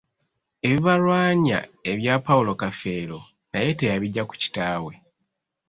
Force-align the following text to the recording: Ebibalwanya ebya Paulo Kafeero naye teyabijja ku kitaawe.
Ebibalwanya 0.69 1.59
ebya 1.91 2.15
Paulo 2.27 2.51
Kafeero 2.61 3.19
naye 3.51 3.71
teyabijja 3.79 4.23
ku 4.29 4.33
kitaawe. 4.41 4.93